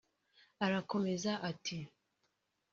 Arakomeza 0.65 1.31
ati 1.51 1.77